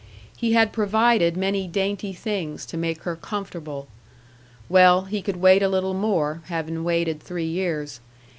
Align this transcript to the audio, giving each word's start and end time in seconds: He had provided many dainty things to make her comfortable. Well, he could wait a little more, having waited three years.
He 0.35 0.53
had 0.53 0.73
provided 0.73 1.37
many 1.37 1.67
dainty 1.67 2.11
things 2.11 2.65
to 2.65 2.75
make 2.75 3.03
her 3.03 3.15
comfortable. 3.15 3.87
Well, 4.67 5.03
he 5.03 5.21
could 5.21 5.35
wait 5.37 5.61
a 5.61 5.69
little 5.69 5.93
more, 5.93 6.41
having 6.47 6.83
waited 6.83 7.21
three 7.21 7.45
years. 7.45 7.99